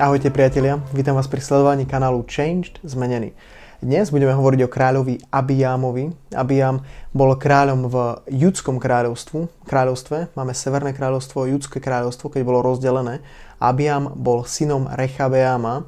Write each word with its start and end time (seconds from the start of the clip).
Ahojte 0.00 0.32
priatelia, 0.32 0.80
vítam 0.96 1.12
vás 1.12 1.28
pri 1.28 1.44
sledovaní 1.44 1.84
kanálu 1.84 2.24
Changed 2.24 2.80
Zmenený. 2.80 3.36
Dnes 3.84 4.08
budeme 4.08 4.32
hovoriť 4.32 4.64
o 4.64 4.72
kráľovi 4.72 5.20
Abijámovi. 5.28 6.32
Abijám 6.32 6.80
bol 7.12 7.36
kráľom 7.36 7.92
v 7.92 7.96
judskom 8.32 8.80
kráľovstvu, 8.80 9.68
kráľovstve. 9.68 10.32
Máme 10.32 10.56
Severné 10.56 10.96
kráľovstvo, 10.96 11.44
judské 11.44 11.76
kráľovstvo, 11.76 12.32
keď 12.32 12.40
bolo 12.40 12.64
rozdelené. 12.64 13.20
Abijám 13.60 14.16
bol 14.16 14.48
synom 14.48 14.88
Rechabeáma. 14.88 15.84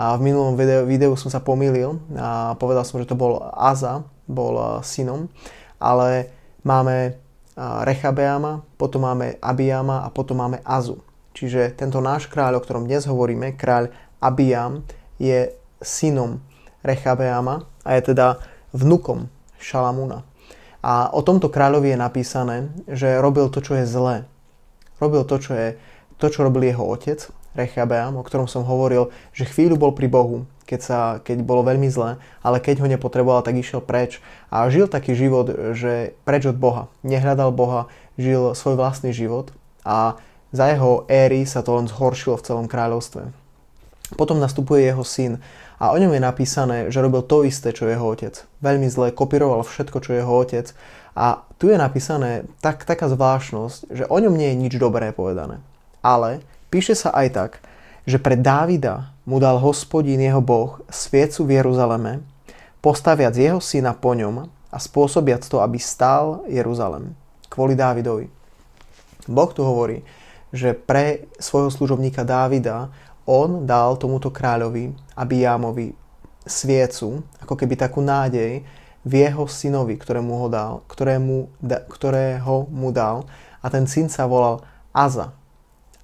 A 0.00 0.16
v 0.16 0.32
minulom 0.32 0.56
videu, 0.56 0.88
videu 0.88 1.12
som 1.20 1.28
sa 1.28 1.44
pomýlil 1.44 2.00
a 2.16 2.56
povedal 2.56 2.88
som, 2.88 3.04
že 3.04 3.12
to 3.12 3.20
bol 3.20 3.52
Aza, 3.52 4.00
bol 4.24 4.80
synom. 4.80 5.28
Ale 5.76 6.32
máme 6.64 7.20
Rechabeáma, 7.60 8.64
potom 8.80 9.04
máme 9.04 9.36
Abijama 9.44 10.00
a 10.00 10.08
potom 10.08 10.40
máme 10.40 10.64
Azu. 10.64 11.04
Čiže 11.32 11.72
tento 11.72 11.98
náš 12.04 12.28
kráľ, 12.28 12.60
o 12.60 12.64
ktorom 12.64 12.84
dnes 12.84 13.08
hovoríme, 13.08 13.56
kráľ 13.56 13.92
Abijam, 14.20 14.84
je 15.16 15.52
synom 15.80 16.44
Rechabeama 16.84 17.64
a 17.82 17.90
je 17.96 18.12
teda 18.12 18.42
vnukom 18.76 19.32
Šalamúna. 19.58 20.26
A 20.82 21.14
o 21.14 21.22
tomto 21.22 21.46
kráľovi 21.46 21.94
je 21.94 21.98
napísané, 21.98 22.56
že 22.90 23.22
robil 23.22 23.46
to, 23.48 23.62
čo 23.62 23.78
je 23.78 23.86
zlé. 23.86 24.26
Robil 24.98 25.22
to, 25.22 25.38
čo, 25.38 25.54
je, 25.54 25.68
to, 26.18 26.26
čo 26.26 26.42
robil 26.42 26.66
jeho 26.66 26.82
otec, 26.82 27.22
Rechabeam, 27.52 28.16
o 28.16 28.24
ktorom 28.24 28.48
som 28.48 28.64
hovoril, 28.64 29.12
že 29.36 29.44
chvíľu 29.44 29.76
bol 29.76 29.92
pri 29.92 30.08
Bohu, 30.08 30.48
keď, 30.64 30.80
sa, 30.80 31.00
keď 31.20 31.44
bolo 31.44 31.60
veľmi 31.68 31.84
zlé, 31.92 32.16
ale 32.40 32.64
keď 32.64 32.80
ho 32.80 32.88
nepotreboval, 32.88 33.44
tak 33.44 33.60
išiel 33.60 33.84
preč. 33.84 34.24
A 34.48 34.64
žil 34.72 34.88
taký 34.88 35.12
život, 35.12 35.52
že 35.76 36.16
preč 36.24 36.48
od 36.48 36.56
Boha. 36.56 36.88
Nehľadal 37.04 37.52
Boha, 37.52 37.92
žil 38.16 38.56
svoj 38.56 38.80
vlastný 38.80 39.12
život 39.12 39.52
a 39.84 40.16
za 40.52 40.68
jeho 40.68 41.08
éry 41.08 41.48
sa 41.48 41.64
to 41.64 41.80
len 41.80 41.88
zhoršilo 41.88 42.36
v 42.36 42.44
celom 42.44 42.66
kráľovstve. 42.68 43.32
Potom 44.14 44.36
nastupuje 44.36 44.84
jeho 44.84 45.02
syn 45.02 45.40
a 45.80 45.90
o 45.90 45.96
ňom 45.96 46.12
je 46.12 46.22
napísané, 46.22 46.76
že 46.92 47.00
robil 47.00 47.24
to 47.24 47.48
isté, 47.48 47.72
čo 47.72 47.88
jeho 47.88 48.04
otec. 48.04 48.44
Veľmi 48.60 48.86
zle 48.92 49.10
kopíroval 49.10 49.64
všetko, 49.64 49.98
čo 50.04 50.12
jeho 50.12 50.30
otec. 50.30 50.70
A 51.16 51.42
tu 51.56 51.72
je 51.72 51.76
napísané 51.80 52.44
tak, 52.60 52.84
taká 52.84 53.08
zvláštnosť, 53.08 53.90
že 53.90 54.04
o 54.06 54.16
ňom 54.20 54.36
nie 54.36 54.52
je 54.52 54.60
nič 54.68 54.74
dobré 54.76 55.10
povedané. 55.10 55.64
Ale 56.04 56.44
píše 56.68 56.94
sa 56.94 57.10
aj 57.16 57.28
tak, 57.32 57.50
že 58.04 58.20
pre 58.20 58.36
Dávida 58.36 59.10
mu 59.24 59.40
dal 59.40 59.56
hospodín 59.58 60.20
jeho 60.20 60.44
boh 60.44 60.84
sviecu 60.92 61.48
v 61.48 61.62
Jeruzaleme, 61.62 62.12
postaviac 62.84 63.32
jeho 63.34 63.62
syna 63.62 63.96
po 63.96 64.12
ňom 64.12 64.46
a 64.72 64.76
spôsobiac 64.76 65.46
to, 65.46 65.62
aby 65.64 65.78
stál 65.80 66.44
Jeruzalem 66.50 67.14
kvôli 67.52 67.76
Dávidovi. 67.76 68.32
Boh 69.28 69.50
tu 69.52 69.60
hovorí, 69.60 70.00
že 70.52 70.76
pre 70.76 71.26
svojho 71.40 71.72
služobníka 71.72 72.22
Dávida 72.22 72.92
on 73.24 73.64
dal 73.64 73.96
tomuto 73.96 74.28
kráľovi 74.28 74.92
Abijámovi 75.16 75.96
sviecu, 76.44 77.24
ako 77.40 77.54
keby 77.56 77.74
takú 77.78 78.04
nádej 78.04 78.62
v 79.02 79.12
jeho 79.12 79.44
synovi, 79.50 79.98
ktorému 79.98 80.32
ho 80.38 80.46
dal, 80.46 80.72
ktorému, 80.86 81.50
ktorého 81.90 82.70
mu 82.70 82.94
dal 82.94 83.26
a 83.62 83.66
ten 83.70 83.86
syn 83.86 84.06
sa 84.06 84.26
volal 84.26 84.62
Aza. 84.94 85.34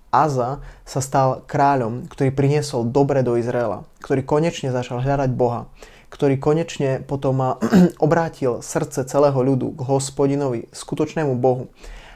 Aza 0.09 0.65
sa 0.89 1.01
stal 1.05 1.45
kráľom, 1.45 2.09
ktorý 2.09 2.33
priniesol 2.33 2.89
dobre 2.89 3.21
do 3.21 3.37
Izraela, 3.37 3.85
ktorý 4.01 4.25
konečne 4.25 4.73
začal 4.73 5.05
hľadať 5.05 5.31
Boha, 5.37 5.69
ktorý 6.09 6.41
konečne 6.41 7.05
potom 7.05 7.61
obrátil 8.07 8.65
srdce 8.65 9.05
celého 9.05 9.37
ľudu 9.37 9.77
k 9.77 9.81
hospodinovi, 9.85 10.73
skutočnému 10.73 11.37
Bohu. 11.37 11.69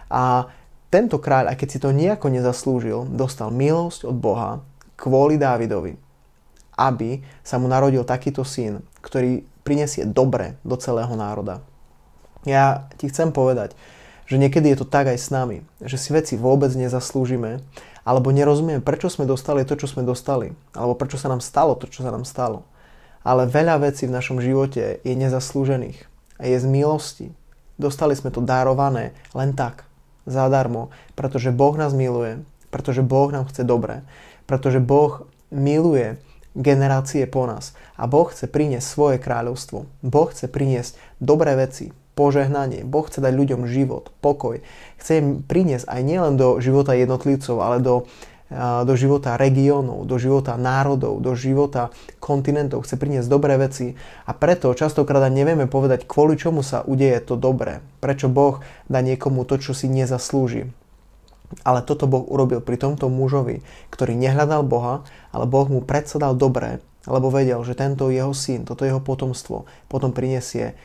A 0.08 0.48
tento 0.92 1.16
kráľ, 1.16 1.48
aj 1.48 1.56
keď 1.56 1.68
si 1.72 1.78
to 1.80 1.88
nejako 1.96 2.28
nezaslúžil, 2.28 3.08
dostal 3.08 3.48
milosť 3.48 4.04
od 4.04 4.16
Boha 4.20 4.60
kvôli 5.00 5.40
Dávidovi, 5.40 5.96
aby 6.76 7.24
sa 7.40 7.56
mu 7.56 7.64
narodil 7.64 8.04
takýto 8.04 8.44
syn, 8.44 8.84
ktorý 9.00 9.40
prinesie 9.64 10.04
dobre 10.04 10.60
do 10.60 10.76
celého 10.76 11.16
národa. 11.16 11.64
Ja 12.44 12.92
ti 13.00 13.08
chcem 13.08 13.32
povedať, 13.32 13.72
že 14.28 14.36
niekedy 14.36 14.68
je 14.76 14.84
to 14.84 14.86
tak 14.86 15.08
aj 15.08 15.16
s 15.16 15.32
nami, 15.32 15.64
že 15.80 15.96
si 15.96 16.12
veci 16.12 16.36
vôbec 16.36 16.68
nezaslúžime, 16.76 17.64
alebo 18.04 18.28
nerozumieme, 18.34 18.84
prečo 18.84 19.08
sme 19.08 19.24
dostali 19.24 19.64
to, 19.64 19.78
čo 19.80 19.88
sme 19.88 20.04
dostali, 20.04 20.52
alebo 20.76 20.92
prečo 20.92 21.16
sa 21.16 21.32
nám 21.32 21.40
stalo 21.40 21.72
to, 21.72 21.88
čo 21.88 22.04
sa 22.04 22.12
nám 22.12 22.28
stalo. 22.28 22.68
Ale 23.24 23.48
veľa 23.48 23.80
vecí 23.80 24.04
v 24.04 24.14
našom 24.18 24.42
živote 24.42 25.00
je 25.06 25.14
nezaslúžených 25.14 26.04
a 26.36 26.50
je 26.50 26.58
z 26.58 26.66
milosti. 26.66 27.26
Dostali 27.78 28.18
sme 28.18 28.34
to 28.34 28.42
darované 28.42 29.14
len 29.32 29.54
tak 29.54 29.86
zadarmo, 30.26 30.90
pretože 31.14 31.50
Boh 31.50 31.74
nás 31.74 31.92
miluje, 31.92 32.42
pretože 32.72 33.02
Boh 33.04 33.28
nám 33.28 33.48
chce 33.50 33.62
dobre, 33.66 34.02
pretože 34.46 34.80
Boh 34.80 35.26
miluje 35.52 36.18
generácie 36.52 37.24
po 37.24 37.48
nás 37.48 37.72
a 37.96 38.04
Boh 38.08 38.28
chce 38.28 38.48
priniesť 38.48 38.86
svoje 38.86 39.16
kráľovstvo. 39.20 39.88
Boh 40.04 40.28
chce 40.28 40.48
priniesť 40.48 41.00
dobré 41.20 41.56
veci, 41.56 41.92
požehnanie. 42.12 42.84
Boh 42.84 43.08
chce 43.08 43.24
dať 43.24 43.32
ľuďom 43.32 43.64
život, 43.64 44.12
pokoj. 44.20 44.60
Chce 45.00 45.12
im 45.20 45.28
priniesť 45.40 45.88
aj 45.88 46.00
nielen 46.04 46.34
do 46.36 46.60
života 46.60 46.92
jednotlivcov, 46.92 47.56
ale 47.60 47.80
do 47.80 48.04
do 48.84 48.94
života 48.94 49.40
regiónov, 49.40 50.04
do 50.04 50.20
života 50.20 50.60
národov, 50.60 51.24
do 51.24 51.32
života 51.32 51.88
kontinentov, 52.20 52.84
chce 52.84 53.00
priniesť 53.00 53.28
dobré 53.28 53.56
veci 53.56 53.96
a 54.28 54.36
preto 54.36 54.76
častokrát 54.76 55.24
nevieme 55.32 55.64
povedať, 55.64 56.04
kvôli 56.04 56.36
čomu 56.36 56.60
sa 56.60 56.84
udeje 56.84 57.24
to 57.24 57.40
dobré. 57.40 57.80
Prečo 58.04 58.28
Boh 58.28 58.60
dá 58.92 59.00
niekomu 59.00 59.48
to, 59.48 59.56
čo 59.56 59.72
si 59.72 59.88
nezaslúži. 59.88 60.68
Ale 61.64 61.84
toto 61.84 62.08
Boh 62.08 62.24
urobil 62.28 62.64
pri 62.64 62.80
tomto 62.80 63.12
mužovi, 63.12 63.60
ktorý 63.92 64.16
nehľadal 64.16 64.64
Boha, 64.64 65.04
ale 65.32 65.44
Boh 65.44 65.68
mu 65.68 65.84
predsa 65.84 66.16
dal 66.16 66.32
dobré, 66.32 66.80
lebo 67.04 67.28
vedel, 67.28 67.60
že 67.64 67.76
tento 67.76 68.08
jeho 68.08 68.32
syn, 68.32 68.64
toto 68.64 68.88
jeho 68.88 69.00
potomstvo 69.00 69.68
potom 69.88 70.16
prinesie 70.16 70.76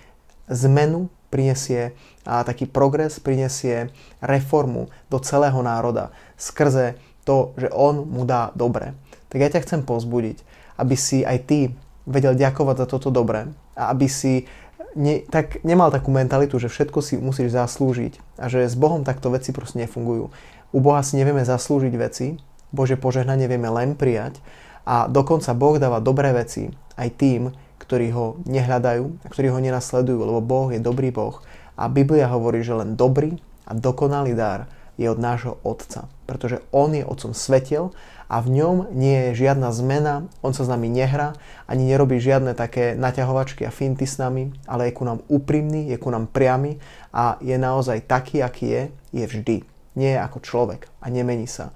zmenu, 0.47 1.11
prinesie 1.27 1.95
a 2.23 2.43
taký 2.43 2.67
progres, 2.67 3.19
prinesie 3.19 3.91
reformu 4.23 4.87
do 5.11 5.19
celého 5.19 5.59
národa 5.59 6.15
skrze 6.39 6.95
to, 7.27 7.51
že 7.59 7.67
on 7.75 8.07
mu 8.07 8.23
dá 8.23 8.55
dobre. 8.55 8.95
Tak 9.27 9.37
ja 9.43 9.51
ťa 9.51 9.63
chcem 9.67 9.81
pozbudiť, 9.83 10.39
aby 10.79 10.95
si 10.95 11.27
aj 11.27 11.37
ty 11.43 11.59
vedel 12.07 12.39
ďakovať 12.39 12.75
za 12.79 12.87
toto 12.87 13.11
dobre 13.11 13.51
a 13.75 13.91
aby 13.91 14.07
si 14.07 14.47
ne, 14.95 15.27
tak 15.27 15.59
nemal 15.67 15.91
takú 15.91 16.09
mentalitu, 16.15 16.55
že 16.55 16.71
všetko 16.71 16.99
si 17.03 17.19
musíš 17.19 17.51
zaslúžiť 17.51 18.39
a 18.39 18.47
že 18.47 18.63
s 18.63 18.79
Bohom 18.79 19.03
takto 19.03 19.27
veci 19.27 19.51
proste 19.51 19.83
nefungujú. 19.83 20.31
U 20.71 20.79
Boha 20.79 21.03
si 21.03 21.19
nevieme 21.19 21.43
zaslúžiť 21.43 21.93
veci, 21.99 22.39
Bože 22.71 22.95
požehnanie 22.95 23.47
vieme 23.47 23.67
len 23.67 23.95
prijať 23.95 24.39
a 24.87 25.11
dokonca 25.11 25.51
Boh 25.51 25.75
dáva 25.75 25.99
dobré 25.99 26.31
veci 26.31 26.71
aj 26.95 27.09
tým, 27.19 27.51
ktorí 27.79 28.11
ho 28.11 28.39
nehľadajú 28.47 29.23
a 29.23 29.27
ktorí 29.27 29.47
ho 29.51 29.59
nenasledujú, 29.59 30.19
lebo 30.19 30.39
Boh 30.43 30.67
je 30.71 30.79
dobrý 30.79 31.11
Boh. 31.11 31.39
A 31.77 31.87
Biblia 31.87 32.27
hovorí, 32.27 32.65
že 32.65 32.75
len 32.75 32.99
dobrý 32.99 33.37
a 33.63 33.71
dokonalý 33.75 34.35
dar 34.35 34.67
je 34.99 35.07
od 35.07 35.19
nášho 35.21 35.61
Otca. 35.61 36.09
Pretože 36.27 36.59
On 36.75 36.91
je 36.91 37.07
Otcom 37.07 37.31
svetel 37.31 37.95
a 38.27 38.43
v 38.43 38.59
ňom 38.59 38.91
nie 38.91 39.31
je 39.31 39.47
žiadna 39.47 39.71
zmena, 39.71 40.27
On 40.43 40.51
sa 40.51 40.67
s 40.67 40.69
nami 40.69 40.91
nehrá, 40.91 41.33
ani 41.65 41.87
nerobí 41.87 42.19
žiadne 42.19 42.51
také 42.53 42.93
naťahovačky 42.99 43.63
a 43.63 43.71
finty 43.71 44.03
s 44.03 44.19
nami, 44.19 44.51
ale 44.67 44.91
je 44.91 44.97
ku 44.99 45.07
nám 45.07 45.23
úprimný, 45.31 45.87
je 45.87 45.97
ku 45.97 46.11
nám 46.11 46.27
priamy 46.27 46.77
a 47.15 47.39
je 47.39 47.55
naozaj 47.55 48.03
taký, 48.05 48.43
aký 48.43 48.65
je, 48.67 48.83
je 49.15 49.25
vždy. 49.25 49.57
Nie 49.97 50.19
je 50.19 50.23
ako 50.23 50.43
človek 50.43 50.91
a 51.01 51.07
nemení 51.09 51.47
sa. 51.47 51.73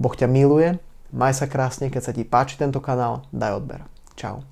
Boh 0.00 0.16
ťa 0.16 0.26
miluje, 0.26 0.80
maj 1.12 1.36
sa 1.36 1.46
krásne, 1.46 1.92
keď 1.92 2.02
sa 2.02 2.16
ti 2.16 2.24
páči 2.24 2.56
tento 2.56 2.80
kanál, 2.80 3.28
daj 3.30 3.60
odber. 3.60 3.84
Čau. 4.16 4.49